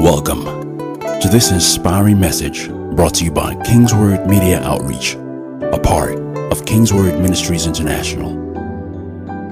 [0.00, 0.44] Welcome
[1.20, 6.18] to this inspiring message brought to you by Kingsword Media Outreach, a part
[6.50, 8.32] of Kingsword Ministries International.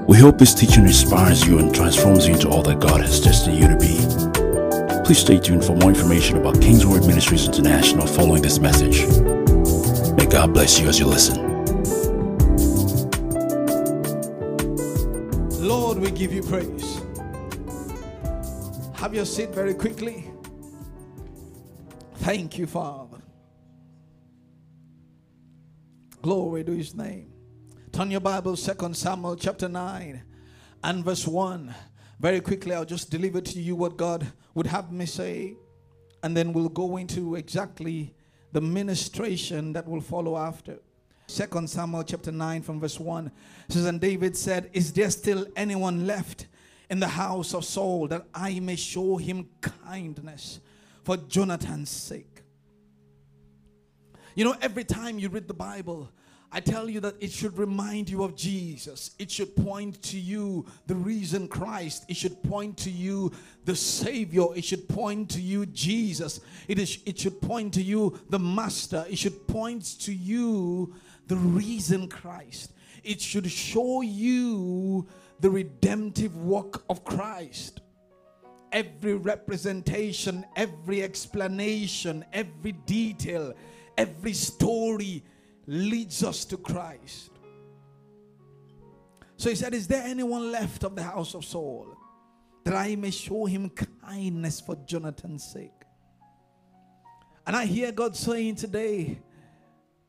[0.07, 3.59] We hope this teaching inspires you and transforms you into all that God has destined
[3.59, 5.03] you to be.
[5.05, 9.05] Please stay tuned for more information about Kingsword Ministries International following this message.
[10.15, 11.37] May God bless you as you listen.
[15.61, 17.01] Lord, we give you praise.
[18.95, 20.25] Have your seat very quickly.
[22.19, 23.21] Thank you, Father.
[26.21, 27.31] Glory to his name.
[27.93, 30.21] Turn your Bible, Second Samuel chapter 9
[30.83, 31.73] and verse 1.
[32.19, 35.55] Very quickly, I'll just deliver to you what God would have me say,
[36.21, 38.13] and then we'll go into exactly
[38.51, 40.79] the ministration that will follow after.
[41.25, 43.31] Second Samuel chapter 9 from verse 1
[43.69, 46.47] says, And David said, Is there still anyone left
[46.89, 50.59] in the house of Saul that I may show him kindness
[51.03, 52.41] for Jonathan's sake?
[54.35, 56.11] You know, every time you read the Bible,
[56.51, 59.11] I tell you that it should remind you of Jesus.
[59.19, 62.05] It should point to you the risen Christ.
[62.07, 63.31] It should point to you
[63.65, 64.45] the Savior.
[64.55, 66.39] It should point to you Jesus.
[66.67, 69.05] It, is, it should point to you the Master.
[69.07, 70.95] It should point to you
[71.27, 72.73] the risen Christ.
[73.03, 75.07] It should show you
[75.39, 77.81] the redemptive work of Christ.
[78.71, 83.53] Every representation, every explanation, every detail,
[83.97, 85.23] every story
[85.65, 87.31] leads us to Christ.
[89.37, 91.87] So he said, Is there anyone left of the house of Saul
[92.65, 95.71] that I may show him kindness for Jonathan's sake?
[97.47, 99.19] And I hear God saying today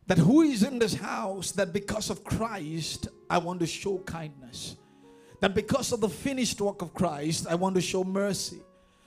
[0.07, 4.77] that who is in this house that because of Christ I want to show kindness?
[5.41, 8.61] That because of the finished work of Christ I want to show mercy?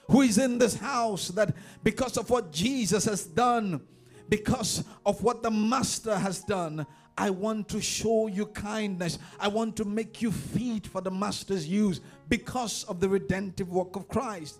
[0.09, 3.81] Who is in this house that because of what Jesus has done,
[4.27, 6.85] because of what the Master has done,
[7.17, 9.19] I want to show you kindness.
[9.39, 13.95] I want to make you feet for the Master's use because of the redemptive work
[13.95, 14.59] of Christ.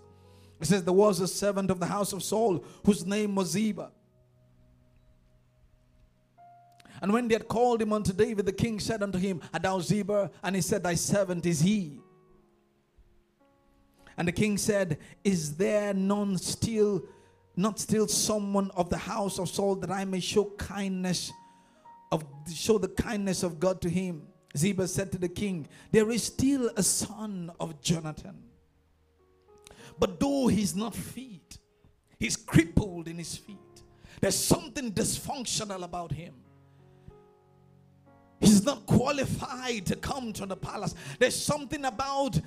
[0.60, 3.90] It says, There was a servant of the house of Saul whose name was Ziba.
[7.04, 9.78] And when they had called him unto David, the king said unto him, Art thou
[9.78, 10.30] Ziba?
[10.42, 12.00] And he said, Thy servant is he.
[14.16, 17.04] And the king said, Is there none still,
[17.56, 21.30] not still someone of the house of Saul that I may show kindness
[22.10, 24.22] of show the kindness of God to him?
[24.56, 28.44] Ziba said to the king, There is still a son of Jonathan.
[29.98, 31.58] But though he's not feet,
[32.18, 33.58] he's crippled in his feet.
[34.22, 36.32] There's something dysfunctional about him.
[38.40, 40.94] He's not qualified to come to the palace.
[41.18, 42.38] There's something about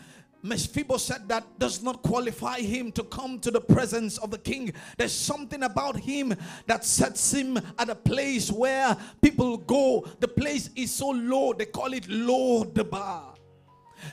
[0.43, 4.71] Mephibosheth that does not qualify him to come to the presence of the king.
[4.97, 6.35] There's something about him
[6.67, 10.07] that sets him at a place where people go.
[10.19, 13.33] The place is so low, they call it Lo Debar.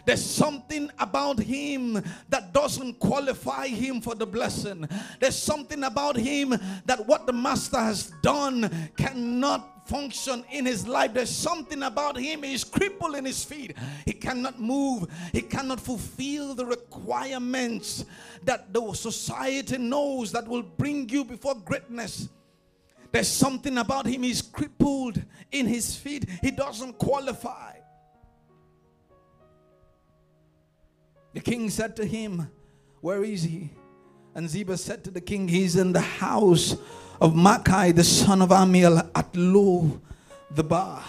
[0.06, 4.88] There's something about him that doesn't qualify him for the blessing.
[5.20, 6.54] There's something about him
[6.86, 11.15] that what the master has done cannot function in his life.
[11.15, 12.43] There's something about him.
[12.43, 13.77] He's crippled in his feet.
[14.05, 15.09] He cannot move.
[15.33, 18.05] He cannot fulfill the requirements
[18.45, 22.28] that the society knows that will bring you before greatness.
[23.12, 24.22] There's something about him.
[24.25, 25.22] He's crippled
[25.53, 26.28] in his feet.
[26.43, 27.75] He doesn't qualify.
[31.33, 32.51] The king said to him,
[33.01, 33.71] Where is he?
[34.34, 36.77] And Ziba said to the king, He's in the house
[37.20, 40.00] of Makai, the son of Ammiel, at Lo
[40.54, 41.02] Debar.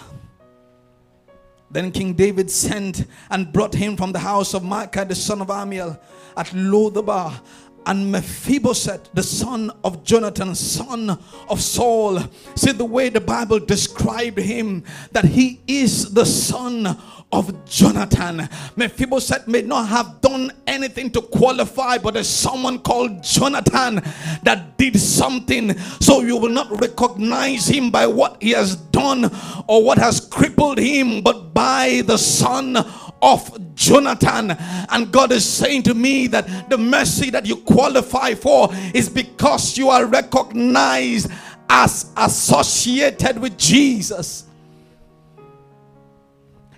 [1.72, 5.48] Then King David sent and brought him from the house of Makai, the son of
[5.48, 6.00] Ammiel,
[6.38, 7.42] at Lo Debar.
[7.88, 12.20] And Mephibosheth, the son of Jonathan, son of Saul,
[12.56, 16.98] said the way the Bible described him that he is the son
[17.36, 18.48] of Jonathan.
[18.78, 23.96] Mephibosheth may not have done anything to qualify, but there's someone called Jonathan
[24.44, 25.78] that did something.
[26.00, 29.26] So you will not recognize him by what he has done
[29.68, 32.78] or what has crippled him, but by the son
[33.22, 34.52] of Jonathan.
[34.90, 39.78] And God is saying to me that the mercy that you qualify for is because
[39.78, 41.30] you are recognized
[41.70, 44.46] as associated with Jesus.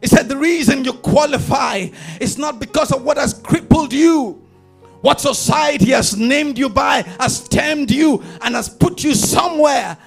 [0.02, 1.88] He said the reason you qualify
[2.20, 4.42] is not because of what has crippled you,
[5.02, 9.98] what society has named you by, has termed you, and has put you somewhere.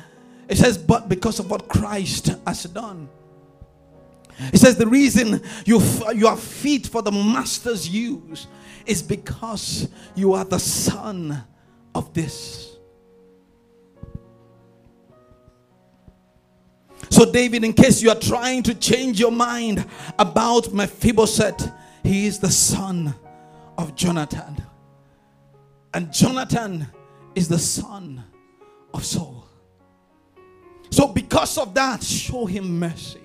[0.48, 3.08] He says, but because of what Christ has done.
[4.50, 5.80] He says the reason you
[6.14, 8.46] you are fit for the master's use
[8.86, 11.44] is because you are the son
[11.94, 12.69] of this.
[17.10, 19.84] So, David, in case you are trying to change your mind
[20.18, 21.70] about Mephibosheth,
[22.04, 23.14] he is the son
[23.76, 24.62] of Jonathan.
[25.92, 26.86] And Jonathan
[27.34, 28.24] is the son
[28.94, 29.44] of Saul.
[30.90, 33.20] So, because of that, show him mercy.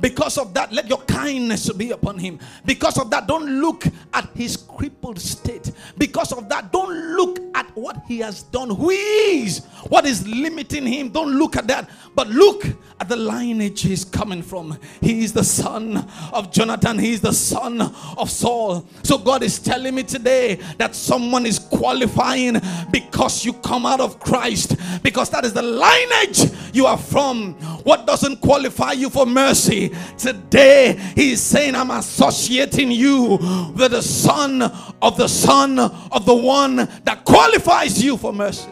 [0.00, 2.38] Because of that, let your kindness be upon him.
[2.64, 3.84] Because of that, don't look
[4.14, 5.72] at his crippled state.
[5.96, 8.70] Because of that, don't look at what he has done.
[8.70, 9.64] Who is?
[9.88, 11.08] What is limiting him?
[11.08, 11.90] Don't look at that.
[12.14, 12.64] But look
[13.00, 14.78] at the lineage he's coming from.
[15.00, 16.98] He is the son of Jonathan.
[16.98, 18.86] He is the son of Saul.
[19.02, 22.60] So God is telling me today that someone is qualifying
[22.90, 24.76] because you come out of Christ.
[25.02, 27.54] Because that is the lineage you are from.
[27.84, 29.87] What doesn't qualify you for mercy?
[30.16, 33.38] Today, He's saying, I'm associating you
[33.74, 38.70] with the Son of the Son of the one that qualifies you for mercy,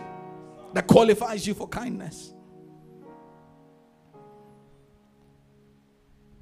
[0.75, 2.33] that qualifies you for kindness.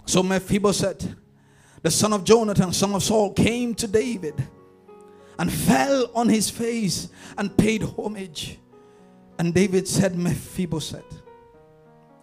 [0.06, 1.14] So Mephibosheth,
[1.82, 4.34] the son of Jonathan, son of Saul, came to David
[5.38, 8.58] and fell on his face and paid homage.
[9.38, 11.22] And David said, Mephibosheth.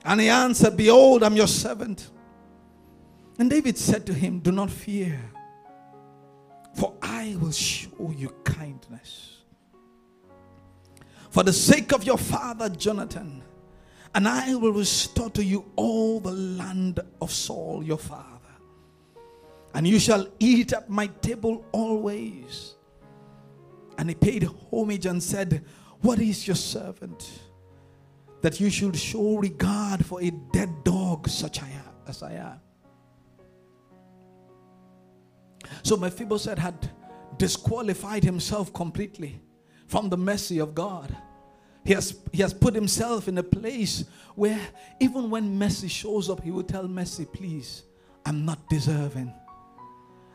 [0.05, 2.09] And he answered, Behold, I'm your servant.
[3.41, 5.19] And David said to him, Do not fear,
[6.75, 9.39] for I will show you kindness.
[11.31, 13.41] For the sake of your father Jonathan,
[14.13, 18.53] and I will restore to you all the land of Saul your father.
[19.73, 22.75] And you shall eat at my table always.
[23.97, 25.65] And he paid homage and said,
[26.01, 27.27] What is your servant?
[28.41, 31.59] That you should show regard for a dead dog such
[32.05, 32.59] as I am.
[35.83, 36.89] So Mephibosheth had
[37.37, 39.41] disqualified himself completely
[39.87, 41.15] from the mercy of God.
[41.83, 44.59] He has, he has put himself in a place where
[44.99, 47.83] even when mercy shows up, he will tell mercy, please,
[48.25, 49.33] I'm not deserving.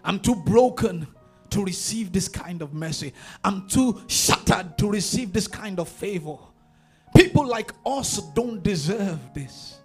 [0.05, 1.07] I'm too broken
[1.51, 3.13] to receive this kind of mercy.
[3.45, 6.37] I'm too shattered to receive this kind of favor.
[7.17, 9.79] People like us don't deserve this.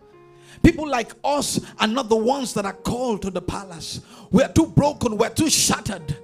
[0.64, 4.02] People like us are not the ones that are called to the palace.
[4.32, 6.18] We are too broken, we're too shattered.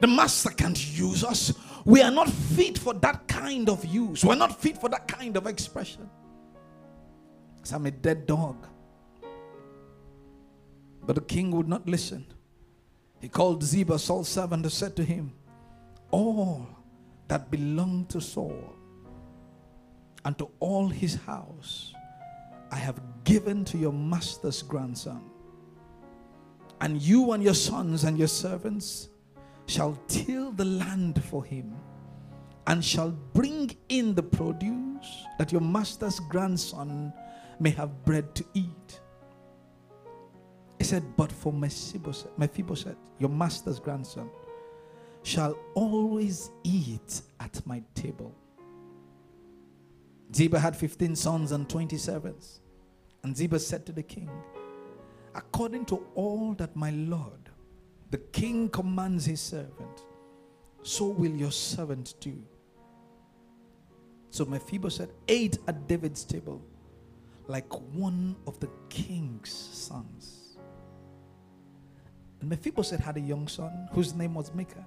[0.00, 1.54] The master can't use us.
[1.84, 4.24] We are not fit for that kind of use.
[4.24, 6.10] We're not fit for that kind of expression.
[7.56, 8.66] Because I'm a dead dog.
[11.06, 12.26] But the king would not listen.
[13.20, 15.32] He called Ziba, Saul's servant, and said to him,
[16.10, 16.66] All
[17.28, 18.74] that belonged to Saul
[20.24, 21.94] and to all his house
[22.70, 25.22] I have given to your master's grandson.
[26.80, 29.08] And you and your sons and your servants
[29.66, 31.74] shall till the land for him
[32.66, 37.12] and shall bring in the produce that your master's grandson
[37.60, 39.00] may have bread to eat.
[40.78, 44.28] He said, But for Mephibosheth, Mephibosheth, your master's grandson,
[45.22, 48.34] shall always eat at my table.
[50.36, 52.60] Ziba had 15 sons and 20 servants.
[53.22, 54.28] And Ziba said to the king,
[55.34, 57.48] According to all that my Lord,
[58.10, 60.04] the king commands his servant,
[60.82, 62.36] so will your servant do.
[64.28, 66.62] So Mephibosheth ate at David's table
[67.46, 70.58] like one of the king's sons.
[72.42, 74.84] And Mephibosheth had a young son whose name was Micah.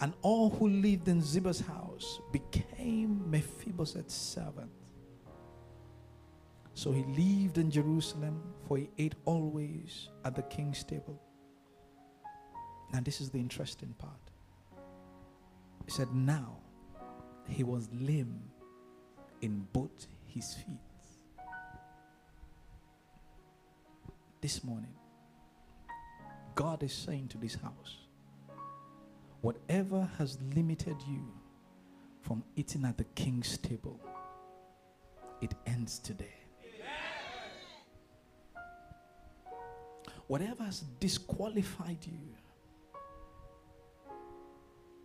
[0.00, 4.70] And all who lived in Ziba's house became Mephibosheth's servant.
[6.74, 11.20] So he lived in Jerusalem, for he ate always at the king's table.
[12.92, 14.14] Now, this is the interesting part.
[15.84, 16.58] He said, Now
[17.48, 18.40] he was lame
[19.40, 20.78] in both his feet.
[24.40, 24.94] This morning,
[26.54, 28.07] God is saying to this house,
[29.40, 31.26] whatever has limited you
[32.22, 34.00] from eating at the king's table,
[35.40, 36.38] it ends today.
[40.28, 42.18] whatever has disqualified you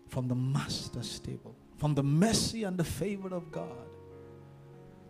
[0.10, 3.88] from the master's table, from the mercy and the favor of God,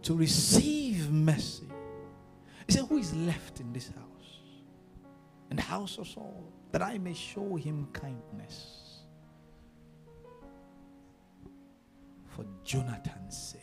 [0.03, 1.68] to receive mercy.
[2.68, 4.39] He said, Who is left in this house?
[5.50, 8.83] In the house of Saul, that I may show him kindness.
[12.36, 13.62] For Jonathan's sake.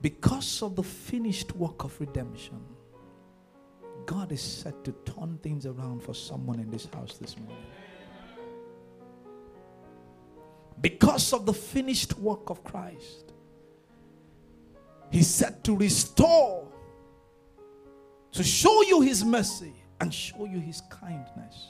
[0.00, 2.60] Because of the finished work of redemption
[4.06, 7.66] God is set to turn things around for someone in this house this morning.
[10.80, 13.32] because of the finished work of Christ.
[15.10, 16.68] He's set to restore,
[18.32, 21.66] to show you his mercy and show you his kindness.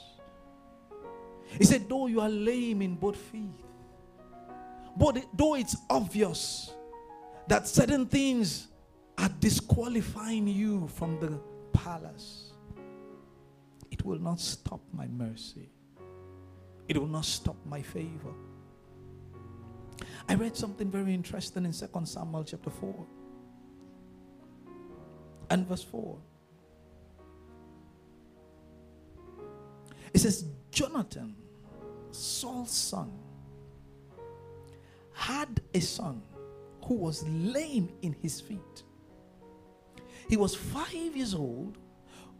[1.57, 3.65] He said, though you are lame in both feet,
[4.97, 6.71] but though it's obvious
[7.47, 8.67] that certain things
[9.17, 11.39] are disqualifying you from the
[11.77, 12.53] palace,
[13.89, 15.69] it will not stop my mercy.
[16.87, 18.33] It will not stop my favor.
[20.27, 23.05] I read something very interesting in 2 Samuel chapter 4
[25.49, 26.17] and verse 4.
[30.13, 31.35] It says, Jonathan,
[32.11, 33.11] Saul's son,
[35.21, 36.19] had a son
[36.85, 38.83] who was lame in his feet.
[40.27, 41.77] He was five years old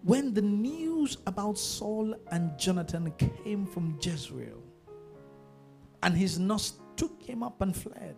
[0.02, 4.64] when the news about Saul and Jonathan came from Jezreel.
[6.02, 8.16] And his nurse took him up and fled.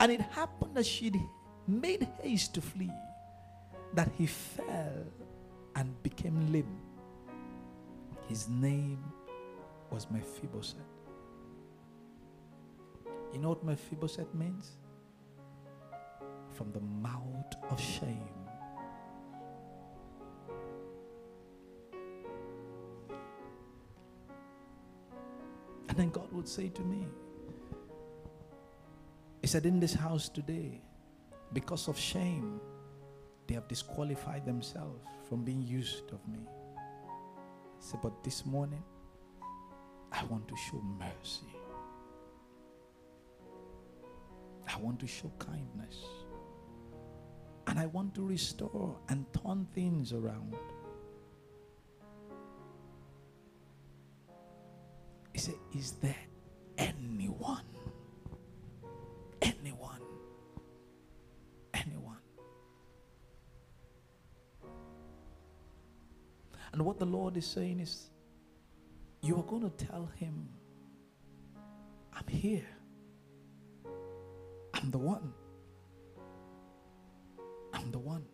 [0.00, 1.16] And it happened that she'd
[1.68, 2.90] made haste to flee,
[3.94, 5.04] that he fell
[5.76, 6.80] and became lame.
[8.26, 9.04] His name
[9.88, 10.99] was Mephibosheth.
[13.32, 14.72] You know what Mephibosheth means?
[16.54, 18.28] From the mouth of shame.
[25.88, 27.06] And then God would say to me,
[29.40, 30.80] He said, In this house today,
[31.52, 32.60] because of shame,
[33.46, 36.38] they have disqualified themselves from being used of me.
[37.78, 38.82] He said, But this morning,
[40.12, 41.59] I want to show mercy.
[44.80, 46.04] Want to show kindness.
[47.66, 50.54] And I want to restore and turn things around.
[55.32, 56.16] He said, Is there
[56.78, 57.64] anyone?
[59.40, 60.00] Anyone?
[61.74, 62.16] Anyone?
[66.72, 68.10] And what the Lord is saying is,
[69.22, 70.48] you are going to tell him,
[72.12, 72.66] I'm here.
[74.80, 75.32] I'm the one.
[77.72, 78.24] I'm the one.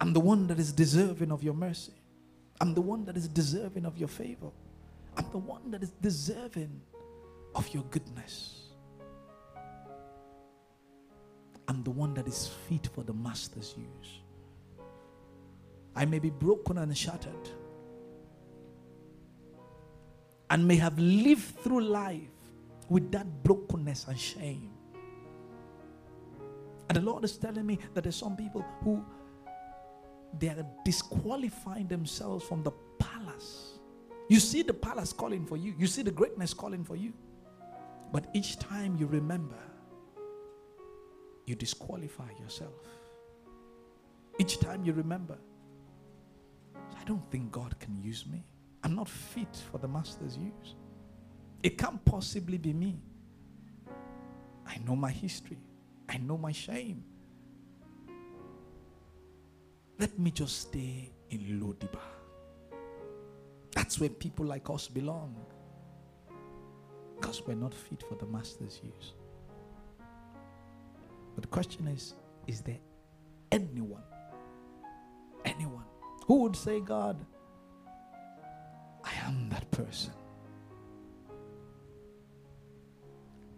[0.00, 1.92] I'm the one that is deserving of your mercy.
[2.60, 4.50] I'm the one that is deserving of your favor.
[5.16, 6.80] I'm the one that is deserving
[7.54, 8.66] of your goodness.
[11.68, 14.20] I'm the one that is fit for the master's use.
[15.94, 17.48] I may be broken and shattered
[20.50, 22.35] and may have lived through life
[22.88, 24.70] with that brokenness and shame.
[26.88, 29.04] And the Lord is telling me that there's some people who
[30.38, 33.78] they are disqualifying themselves from the palace.
[34.28, 37.12] You see the palace calling for you, you see the greatness calling for you.
[38.12, 39.58] But each time you remember,
[41.46, 42.72] you disqualify yourself.
[44.38, 45.38] Each time you remember,
[46.74, 48.44] I don't think God can use me.
[48.84, 50.74] I'm not fit for the master's use.
[51.62, 53.00] It can't possibly be me.
[54.66, 55.58] I know my history,
[56.08, 57.04] I know my shame.
[59.98, 62.00] Let me just stay in Lo Debar.
[63.72, 65.34] That's where people like us belong.
[67.14, 69.14] Because we're not fit for the master's use.
[71.34, 72.14] But the question is
[72.46, 72.78] is there
[73.50, 74.02] anyone,
[75.44, 75.84] anyone
[76.26, 77.24] who would say, God,
[79.04, 80.12] I am that person?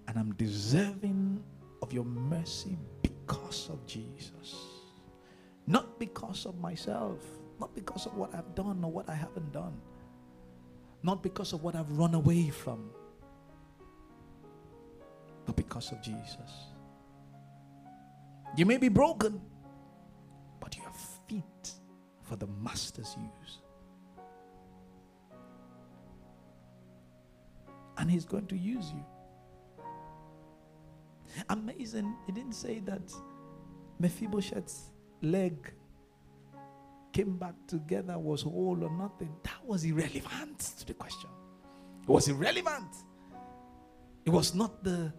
[0.09, 1.45] And I'm deserving
[1.83, 4.57] of your mercy because of Jesus.
[5.67, 7.19] Not because of myself,
[7.61, 9.79] not because of what I've done or what I haven't done,
[11.03, 12.91] not because of what I've run away from,
[15.45, 16.73] but because of Jesus.
[18.57, 19.41] You may be broken,
[20.59, 20.93] but you are
[21.29, 21.73] fit
[22.23, 23.59] for the master's use.
[27.99, 29.05] And he's going to use you.
[31.49, 32.15] Amazing.
[32.27, 33.13] He didn't say that
[34.01, 34.91] Mephibosheth's
[35.23, 35.73] leg
[37.13, 39.35] came back together, was whole or nothing.
[39.43, 41.31] That was irrelevant to the question.
[42.03, 42.95] It was irrelevant.
[44.25, 45.13] It was not the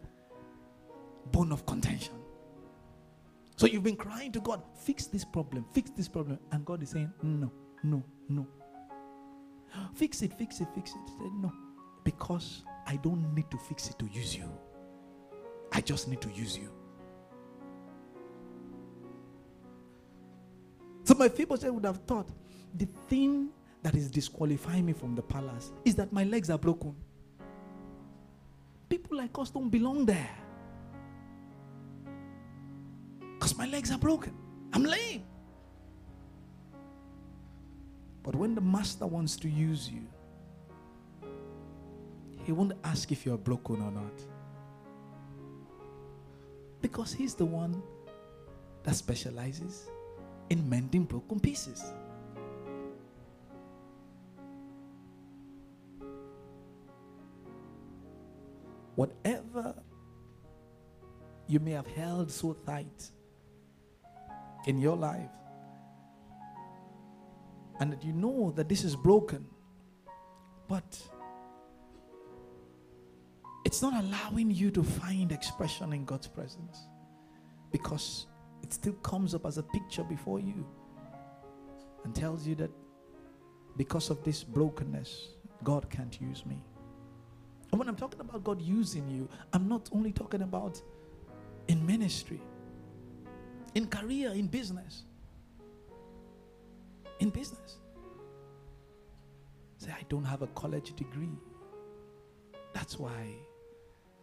[1.31, 2.13] bone of contention.
[3.55, 6.39] So you've been crying to God, fix this problem, fix this problem.
[6.51, 7.51] And God is saying, no,
[7.83, 8.47] no, no.
[9.93, 10.97] Fix it, fix it, fix it.
[11.05, 11.51] He said, no,
[12.03, 14.49] because I don't need to fix it to use you.
[15.71, 16.69] I just need to use you.
[21.03, 22.29] So my Mephibosheth would have thought
[22.75, 23.49] the thing
[23.81, 26.95] that is disqualifying me from the palace is that my legs are broken.
[28.89, 30.29] people like us don't belong there.
[33.35, 34.33] Because my legs are broken.
[34.73, 35.23] I'm lame.
[38.23, 40.05] But when the master wants to use you,
[42.43, 44.38] he won't ask if you're broken or not.
[46.81, 47.81] Because he's the one
[48.83, 49.89] that specializes
[50.49, 51.83] in mending broken pieces.
[58.95, 59.75] Whatever
[61.47, 63.11] you may have held so tight
[64.67, 65.29] in your life,
[67.79, 69.45] and that you know that this is broken,
[70.67, 71.01] but
[73.69, 76.87] it's not allowing you to find expression in God's presence
[77.71, 78.25] because
[78.63, 80.65] it still comes up as a picture before you
[82.03, 82.71] and tells you that
[83.77, 85.33] because of this brokenness,
[85.63, 86.63] God can't use me.
[87.71, 90.81] And when I'm talking about God using you, I'm not only talking about
[91.67, 92.41] in ministry,
[93.75, 95.03] in career, in business.
[97.19, 97.77] In business.
[99.77, 101.37] Say, I don't have a college degree.
[102.73, 103.35] That's why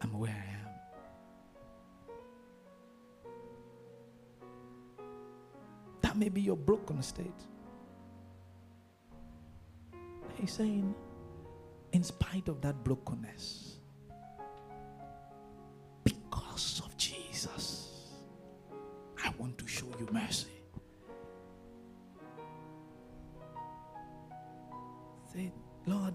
[0.03, 0.69] I'm where I am.
[6.03, 7.27] That may be your broken state.
[10.35, 10.95] He's saying,
[11.93, 13.79] in spite of that brokenness,
[16.05, 18.13] because of Jesus,
[19.23, 20.49] I want to show you mercy.
[25.33, 25.53] Say,
[25.87, 26.15] Lord,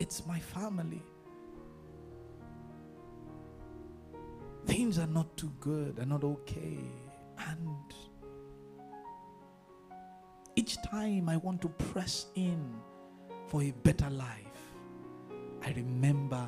[0.00, 1.02] it's my family.
[4.92, 6.76] Things are not too good, are not okay.
[7.48, 7.94] And
[10.54, 12.74] each time I want to press in
[13.46, 14.36] for a better life,
[15.64, 16.46] I remember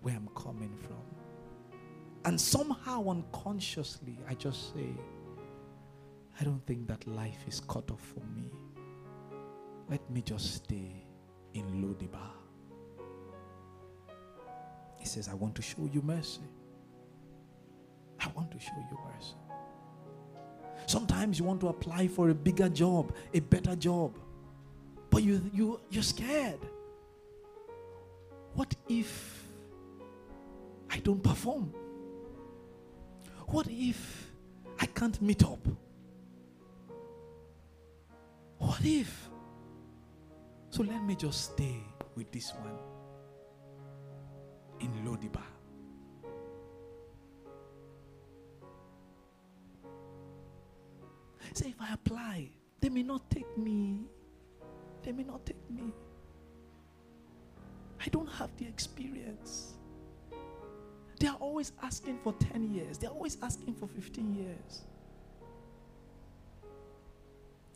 [0.00, 1.02] where I'm coming from.
[2.24, 4.94] And somehow unconsciously, I just say,
[6.40, 8.48] I don't think that life is cut off for me.
[9.90, 11.04] Let me just stay
[11.54, 12.30] in Lo Debar.
[15.00, 16.42] He says, I want to show you mercy.
[18.26, 19.34] I want to show you mercy.
[20.86, 24.18] Sometimes you want to apply for a bigger job, a better job,
[25.10, 26.58] but you, you, you're scared.
[28.54, 29.44] What if
[30.90, 31.72] I don't perform?
[33.46, 34.32] What if
[34.80, 35.66] I can't meet up?
[38.58, 39.28] What if?
[40.70, 41.76] So let me just stay
[42.16, 42.78] with this one
[44.80, 45.55] in Lo Debar.
[51.76, 54.06] If I apply, they may not take me.
[55.02, 55.92] They may not take me.
[58.04, 59.74] I don't have the experience.
[61.18, 64.82] They are always asking for 10 years, they're always asking for 15 years.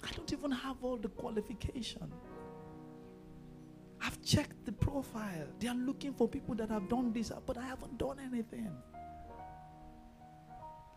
[0.02, 2.10] I don't even have all the qualification.
[4.02, 5.46] I've checked the profile.
[5.58, 8.70] They are looking for people that have done this, but I haven't done anything.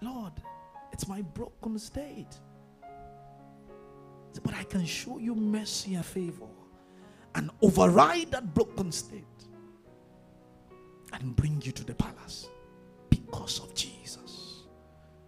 [0.02, 0.34] Lord,
[0.92, 2.40] it's my broken state.
[4.42, 6.48] But I can show you mercy and favor
[7.36, 9.24] and override that broken state
[11.14, 12.50] and bring you to the palace
[13.10, 14.64] because of Jesus.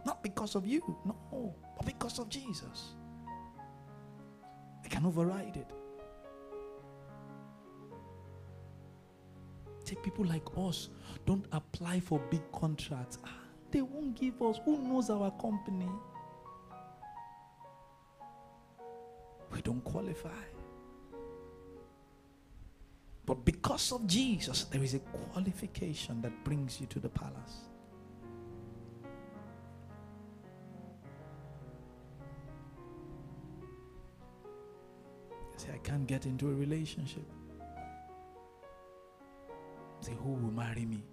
[0.06, 2.96] Not because of you, no, but because of Jesus.
[4.84, 5.68] I can override it.
[9.84, 10.89] Take people like us,
[11.26, 13.20] don't apply for big contracts.
[13.24, 13.30] Ah,
[13.72, 14.60] they won't give us.
[14.65, 15.89] Who knows our company?
[19.56, 20.30] We don't qualify.
[23.26, 27.70] But because of Jesus, there is a qualification that brings you to the palace.
[35.56, 37.26] Say, I can't get into a relationship.
[40.02, 41.04] Say, who will marry me?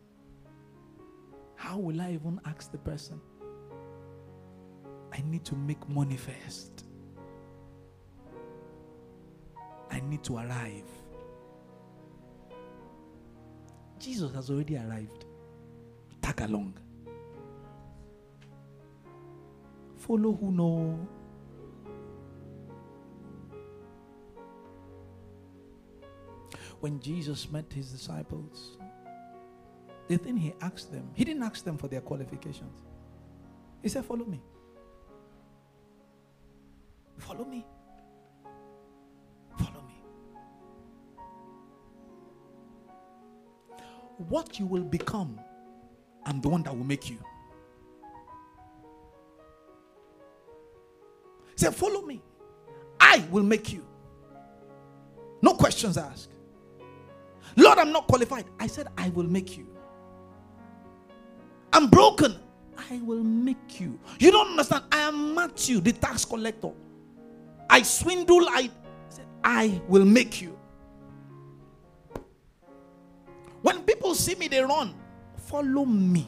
[1.54, 3.20] How will I even ask the person?
[5.12, 6.84] I need to make money first.
[10.12, 10.90] Need to arrive.
[13.98, 15.24] Jesus has already arrived.
[16.20, 16.74] Tag along.
[19.96, 21.08] Follow who know.
[26.80, 28.76] When Jesus met his disciples,
[30.08, 32.76] the thing he asked them, he didn't ask them for their qualifications.
[33.80, 34.42] He said, Follow me.
[37.18, 37.64] Follow me.
[44.28, 45.38] What you will become,
[46.24, 47.18] I'm the one that will make you.
[51.56, 52.22] Say, follow me.
[53.00, 53.84] I will make you.
[55.42, 56.30] No questions asked.
[57.56, 58.46] Lord, I'm not qualified.
[58.58, 59.66] I said, I will make you.
[61.72, 62.38] I'm broken.
[62.90, 63.98] I will make you.
[64.18, 64.84] You don't understand.
[64.92, 66.72] I am Matthew, the tax collector.
[67.68, 68.48] I swindle.
[68.48, 68.70] I
[69.08, 70.58] said, I will make you.
[74.12, 74.94] People see me, they run.
[75.46, 76.26] Follow me.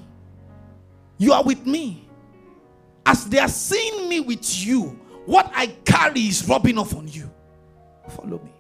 [1.19, 2.09] You are with me.
[3.07, 7.31] As they are seeing me with you, what I carry is rubbing off on you.
[8.09, 8.53] Follow me.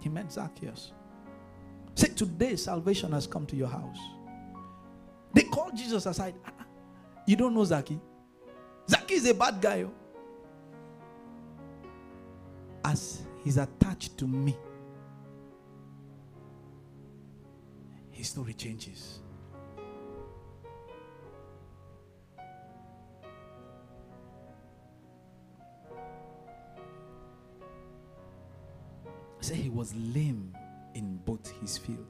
[0.00, 0.92] He met Zacchaeus.
[1.94, 3.98] Say, today salvation has come to your house.
[5.34, 6.34] They called Jesus aside.
[6.46, 6.64] Ah, ah,
[7.26, 7.98] you don't know Zaki?
[8.88, 9.82] Zaki is a bad guy.
[9.82, 9.92] Oh.
[12.84, 14.56] As he's attached to me,
[18.10, 19.20] his story changes.
[29.38, 30.52] Say he was lame
[30.94, 32.04] in both his field.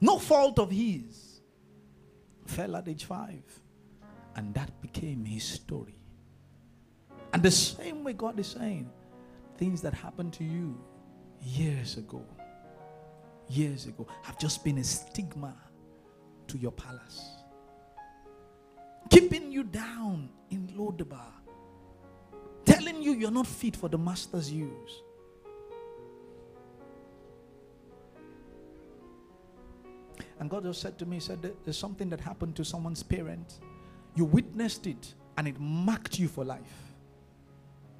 [0.00, 1.42] No fault of his.
[2.46, 3.44] Fell at age five.
[4.34, 5.98] And that became his story.
[7.34, 8.90] And the same way God is saying,
[9.58, 10.78] things that happened to you
[11.42, 12.24] years ago,
[13.48, 15.54] years ago, have just been a stigma
[16.48, 17.30] to your palace.
[19.10, 21.32] Keeping you down in Lo Debar.
[22.64, 25.02] Telling you you're not fit for the master's use.
[30.38, 33.60] And God just said to me, He said, There's something that happened to someone's parent.
[34.14, 36.92] You witnessed it and it marked you for life.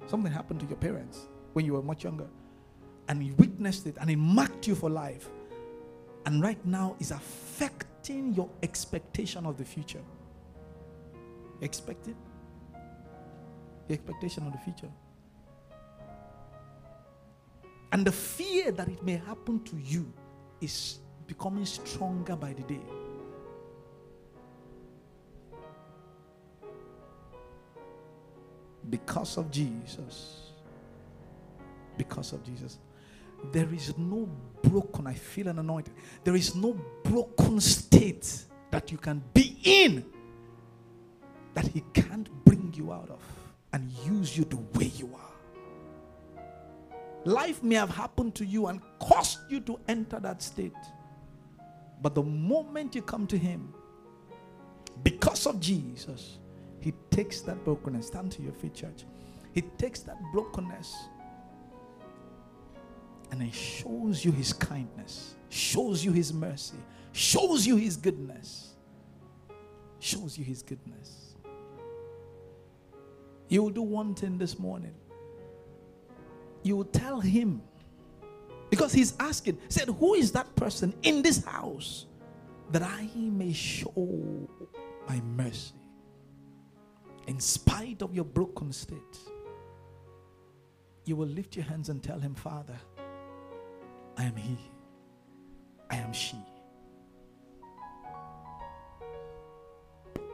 [0.07, 2.27] Something happened to your parents when you were much younger.
[3.07, 5.27] And you witnessed it and it marked you for life.
[6.27, 10.03] And right now is affecting your expectation of the future.
[11.61, 12.15] Expect it?
[13.87, 14.91] The expectation of the future.
[17.91, 20.13] And the fear that it may happen to you
[20.61, 22.85] is becoming stronger by the day.
[28.87, 30.46] Because of Jesus.
[31.97, 32.79] Because of Jesus.
[33.51, 34.29] There is no
[34.61, 35.93] broken, I feel an anointing.
[36.23, 40.05] There is no broken state that you can be in
[41.53, 43.21] that He can't bring you out of
[43.73, 46.41] and use you the way you are.
[47.25, 50.73] Life may have happened to you and caused you to enter that state.
[52.01, 53.73] But the moment you come to Him,
[55.03, 56.37] because of Jesus,
[56.79, 58.07] He takes that brokenness.
[58.07, 59.05] Stand to your feet, church.
[59.51, 60.95] He takes that brokenness
[63.31, 66.77] and He shows you His kindness, shows you His mercy,
[67.11, 68.73] shows you His goodness.
[69.99, 71.35] Shows you His goodness.
[73.49, 74.93] You will do one thing this morning.
[76.63, 77.61] You will tell Him
[78.69, 82.05] because he's asking, said, Who is that person in this house
[82.71, 84.47] that I may show
[85.07, 85.73] my mercy?
[87.27, 88.97] In spite of your broken state,
[91.05, 92.75] you will lift your hands and tell him, Father,
[94.17, 94.57] I am he,
[95.89, 96.37] I am she.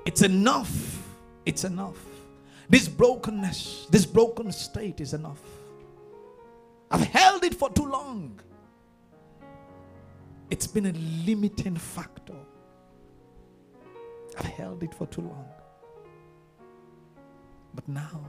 [0.06, 1.02] It's enough.
[1.46, 2.00] It's enough.
[2.70, 5.42] This brokenness, this broken state is enough.
[6.90, 8.40] I've held it for too long.
[10.50, 10.94] It's been a
[11.26, 12.36] limiting factor.
[14.38, 15.48] I've held it for too long.
[17.74, 18.22] But now,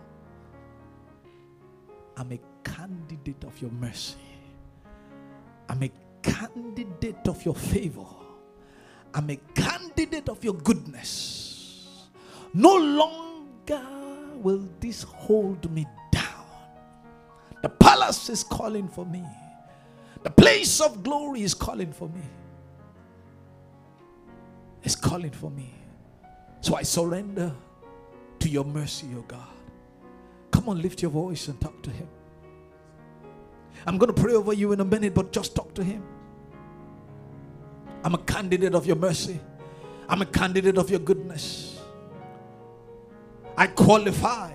[2.16, 4.33] I'm a candidate of your mercy.
[5.68, 5.90] I'm a
[6.22, 8.04] candidate of your favor.
[9.12, 12.08] I'm a candidate of your goodness.
[12.52, 13.82] No longer
[14.36, 16.46] will this hold me down.
[17.62, 19.24] the palace is calling for me.
[20.22, 22.22] The place of glory is calling for me.
[24.82, 25.72] It's calling for me.
[26.60, 27.52] So I surrender
[28.38, 29.48] to your mercy, O oh God.
[30.50, 32.08] Come on, lift your voice and talk to Him.
[33.86, 36.02] I'm going to pray over you in a minute, but just talk to Him.
[38.04, 39.40] I'm a candidate of your mercy,
[40.08, 41.80] I'm a candidate of your goodness.
[43.56, 44.52] I qualify.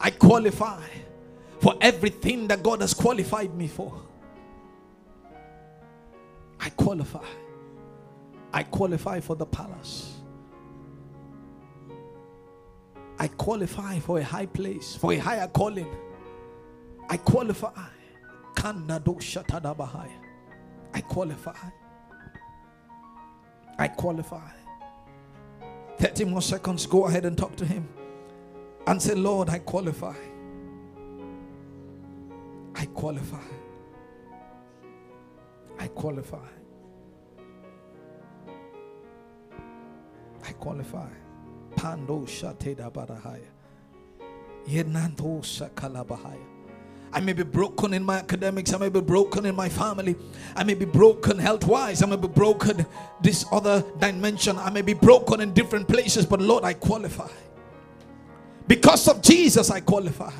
[0.00, 0.82] I qualify
[1.60, 4.02] for everything that God has qualified me for.
[6.60, 7.24] I qualify.
[8.52, 10.14] I qualify for the palace.
[13.18, 15.88] I qualify for a high place, for a higher calling.
[17.08, 17.70] I qualify.
[20.94, 21.52] I qualify.
[23.78, 24.50] I qualify.
[25.98, 26.86] 30 more seconds.
[26.86, 27.86] Go ahead and talk to him
[28.86, 30.14] and say, Lord, I qualify.
[32.74, 33.36] I qualify.
[35.78, 36.48] I qualify.
[40.42, 41.10] I qualify.
[41.76, 43.50] Pando Shateda Barahaya.
[44.66, 46.53] Yenanto Sakalabahaya.
[47.14, 48.72] I may be broken in my academics.
[48.72, 50.16] I may be broken in my family.
[50.56, 52.02] I may be broken health wise.
[52.02, 52.84] I may be broken
[53.22, 54.58] this other dimension.
[54.58, 56.26] I may be broken in different places.
[56.26, 57.30] But Lord, I qualify.
[58.66, 60.32] Because of Jesus, I qualify.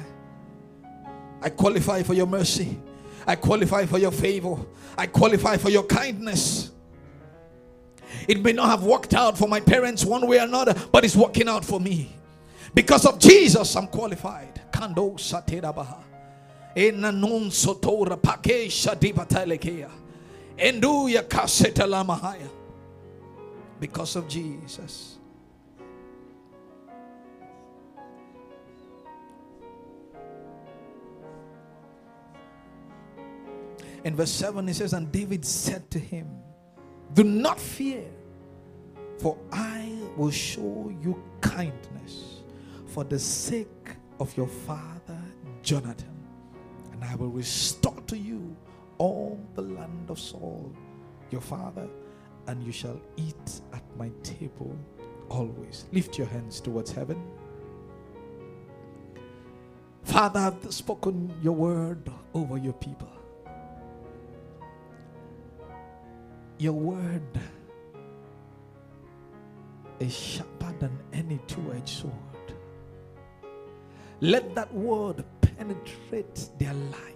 [1.40, 2.76] I qualify for your mercy.
[3.24, 4.56] I qualify for your favor.
[4.98, 6.72] I qualify for your kindness.
[8.26, 11.14] It may not have worked out for my parents one way or another, but it's
[11.14, 12.16] working out for me.
[12.74, 14.60] Because of Jesus, I'm qualified.
[14.72, 16.13] Kando satirabaha.
[16.76, 19.90] Enanon sotora pakesha dibatalekea.
[20.58, 22.48] Enduya kaseta lamahaya.
[23.80, 25.18] Because of Jesus.
[34.04, 36.28] In verse 7, it says, And David said to him,
[37.14, 38.04] Do not fear,
[39.18, 42.42] for I will show you kindness
[42.87, 45.18] for the sake of your father
[45.62, 46.13] Jonathan,
[46.94, 48.57] and I will restore to you
[48.98, 50.72] all the land of Saul,
[51.33, 51.88] your father,
[52.46, 54.78] and you shall eat at my table
[55.28, 55.87] always.
[55.92, 57.20] Lift your hands towards heaven.
[60.04, 63.11] Father, I've spoken your word over your people.
[66.59, 67.40] Your word
[69.98, 72.12] is sharper than any two edged sword.
[74.20, 75.24] Let that word
[75.57, 77.14] penetrate their life.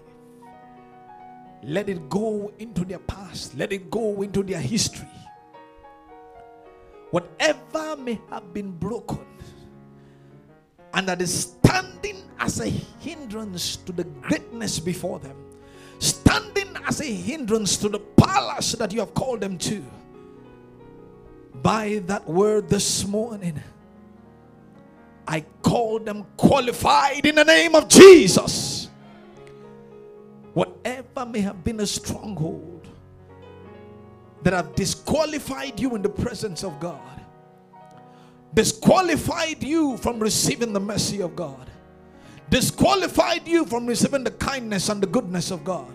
[1.62, 3.56] Let it go into their past.
[3.56, 5.08] Let it go into their history.
[7.10, 9.26] Whatever may have been broken
[10.94, 15.36] and that is standing as a hindrance to the greatness before them,
[15.98, 19.84] standing as a hindrance to the palace that you have called them to.
[21.62, 23.60] By that word this morning,
[25.30, 28.88] I call them qualified in the name of Jesus.
[30.54, 32.88] Whatever may have been a stronghold
[34.42, 37.20] that have disqualified you in the presence of God,
[38.54, 41.68] disqualified you from receiving the mercy of God,
[42.48, 45.92] disqualified you from receiving the kindness and the goodness of God.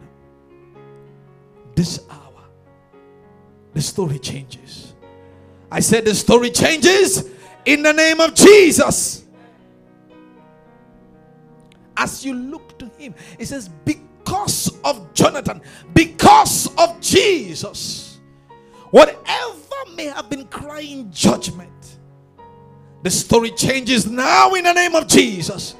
[1.73, 2.43] This hour,
[3.73, 4.93] the story changes.
[5.71, 7.27] I said the story changes
[7.65, 9.22] in the name of Jesus.
[11.95, 15.61] As you look to him, it says, because of Jonathan,
[15.93, 18.19] because of Jesus,
[18.91, 21.97] whatever may have been crying judgment,
[23.03, 25.75] the story changes now in the name of Jesus.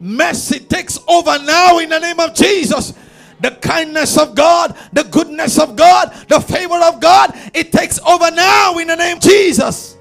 [0.00, 2.94] Mercy takes over now in the name of Jesus.
[3.40, 8.30] The kindness of God, the goodness of God, the favor of God, it takes over
[8.30, 9.97] now in the name of Jesus.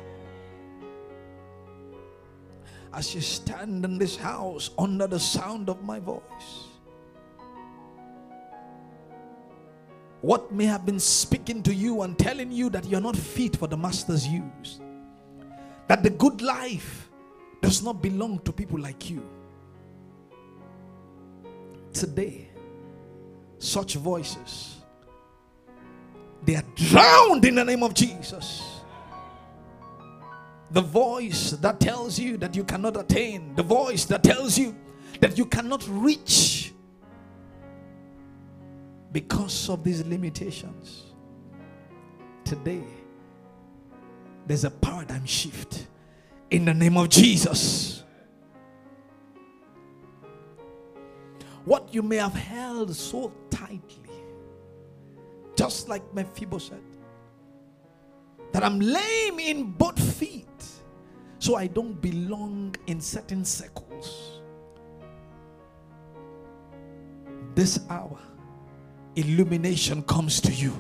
[2.98, 6.66] As you stand in this house under the sound of my voice,
[10.22, 13.68] what may have been speaking to you and telling you that you're not fit for
[13.68, 14.80] the master's use,
[15.88, 17.12] that the good life
[17.62, 19.24] does not belong to people like you.
[21.94, 22.50] Today,
[23.60, 24.78] such voices
[26.44, 28.77] they are drowned in the name of Jesus.
[30.72, 34.76] The voice that tells you that you cannot attain, the voice that tells you
[35.22, 36.74] that you cannot reach
[39.12, 41.04] because of these limitations.
[42.44, 42.84] Today,
[44.46, 45.88] there's a paradigm shift
[46.52, 48.04] in the name of Jesus.
[51.66, 53.82] What you may have held so tightly,
[55.56, 56.80] just like Mephibosheth,
[58.54, 60.47] that I'm lame in both feet,
[61.48, 64.42] so I don't belong in certain circles.
[67.56, 68.20] This hour,
[69.16, 70.74] illumination comes to you.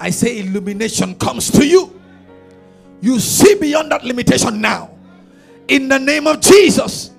[0.00, 2.00] I say, illumination comes to you.
[3.00, 4.90] You see beyond that limitation now.
[5.68, 7.12] In the name of Jesus.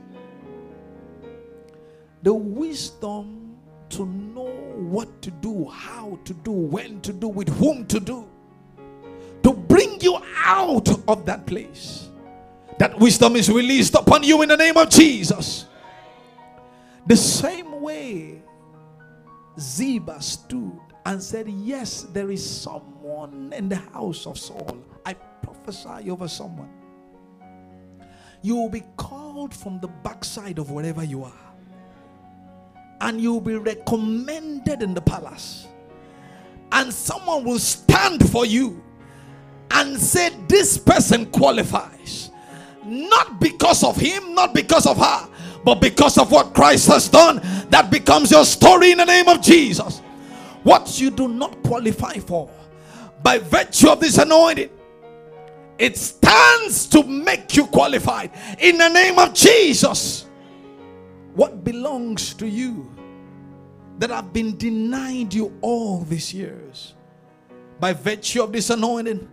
[2.22, 3.58] The wisdom
[3.92, 8.28] to know what to do, how to do, when to do, with whom to do.
[10.02, 12.10] Bring you out of that place.
[12.80, 15.66] That wisdom is released upon you in the name of Jesus.
[17.06, 18.42] The same way
[19.60, 24.78] Ziba stood and said, Yes, there is someone in the house of Saul.
[25.06, 26.70] I prophesy over someone.
[28.42, 31.54] You will be called from the backside of wherever you are,
[33.02, 35.68] and you will be recommended in the palace.
[36.72, 38.82] And someone will stand for you
[39.74, 42.32] and say, This person qualifies.
[42.84, 45.30] Not because of him, not because of her,
[45.64, 47.42] but because of what Christ has done.
[47.70, 50.00] That becomes your story in the name of Jesus.
[50.64, 52.50] What you do not qualify for,
[53.24, 54.70] by virtue of this anointing,
[55.78, 60.28] it stands to make you qualified in the name of Jesus.
[61.34, 62.92] What belongs to you
[63.98, 66.94] that have been denied you all these years,
[67.80, 69.28] by virtue of this anointing,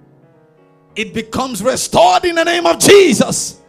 [0.98, 3.60] it becomes restored in the name of Jesus.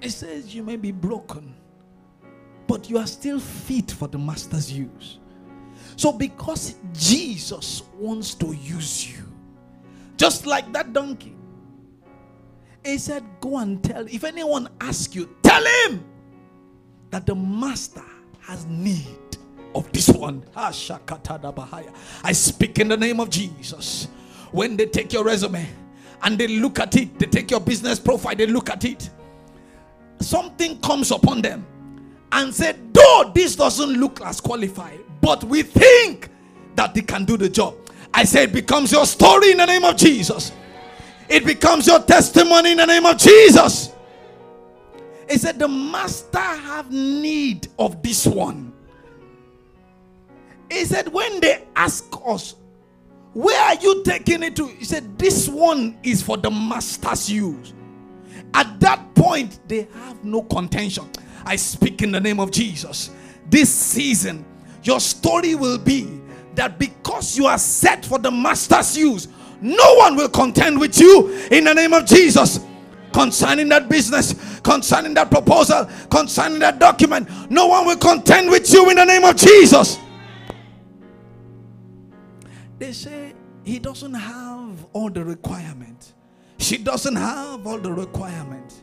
[0.00, 1.52] It says you may be broken,
[2.68, 5.18] but you are still fit for the master's use.
[5.96, 9.24] So, because Jesus wants to use you,
[10.16, 11.34] just like that donkey,
[12.84, 14.06] he said, Go and tell.
[14.06, 16.04] If anyone asks you, tell him
[17.10, 18.04] that the master
[18.42, 19.18] has need
[19.74, 20.44] of this one.
[20.54, 20.70] I
[22.32, 24.06] speak in the name of Jesus.
[24.52, 25.66] When they take your resume
[26.22, 29.10] and they look at it, they take your business profile, they look at it,
[30.20, 31.66] something comes upon them
[32.32, 36.28] and said, though this doesn't look as qualified, but we think
[36.76, 37.74] that they can do the job.
[38.12, 40.52] I say it becomes your story in the name of Jesus.
[41.28, 43.92] It becomes your testimony in the name of Jesus.
[45.30, 48.72] He said, The master have need of this one.
[50.70, 52.56] He said, When they ask us,
[53.32, 54.66] Where are you taking it to?
[54.66, 57.72] He said, This one is for the master's use.
[58.54, 61.08] At that point, they have no contention.
[61.44, 63.10] I speak in the name of Jesus.
[63.48, 64.44] This season,
[64.82, 66.20] your story will be
[66.54, 69.28] that because you are set for the master's use,
[69.60, 72.60] no one will contend with you in the name of Jesus.
[73.12, 78.88] Concerning that business, concerning that proposal, concerning that document, no one will contend with you
[78.90, 79.98] in the name of Jesus.
[82.80, 86.14] They say he doesn't have all the requirement.
[86.56, 88.82] She doesn't have all the requirement.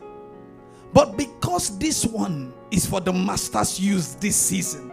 [0.92, 4.92] But because this one is for the master's use this season,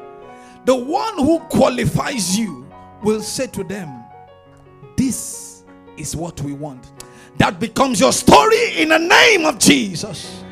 [0.65, 2.67] the one who qualifies you
[3.03, 4.03] will say to them,
[4.97, 5.63] This
[5.97, 6.91] is what we want.
[7.37, 10.43] That becomes your story in the name of Jesus.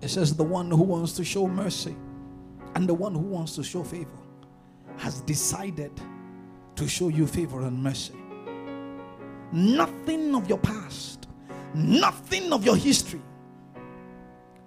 [0.00, 1.94] It says, The one who wants to show mercy
[2.74, 4.19] and the one who wants to show favor
[4.98, 5.92] has decided
[6.76, 8.14] to show you favor and mercy.
[9.52, 11.26] Nothing of your past,
[11.74, 13.20] nothing of your history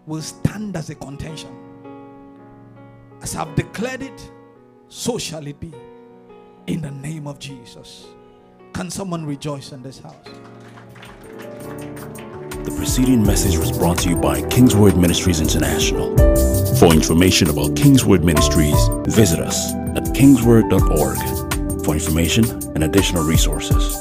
[0.05, 1.55] will stand as a contention.
[3.21, 4.31] As I've declared it,
[4.89, 5.73] so shall it be.
[6.67, 8.07] In the name of Jesus.
[8.73, 10.27] Can someone rejoice in this house?
[12.63, 16.15] The preceding message was brought to you by Kingsword Ministries International.
[16.77, 18.75] For information about Kingsword Ministries,
[19.07, 23.95] visit us at kingsword.org for information and additional resources.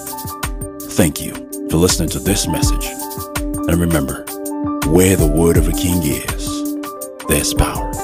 [0.95, 1.33] Thank you
[1.71, 2.87] for listening to this message.
[3.37, 4.25] And remember,
[4.87, 6.49] where the word of a king is,
[7.29, 8.02] there's power.